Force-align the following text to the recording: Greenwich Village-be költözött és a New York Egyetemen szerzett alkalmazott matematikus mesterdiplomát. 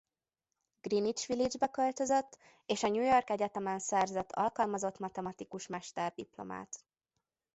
Greenwich 0.81 1.25
Village-be 1.27 1.67
költözött 1.69 2.37
és 2.65 2.83
a 2.83 2.87
New 2.87 3.03
York 3.03 3.29
Egyetemen 3.29 3.79
szerzett 3.79 4.31
alkalmazott 4.31 4.99
matematikus 4.99 5.67
mesterdiplomát. 5.67 6.83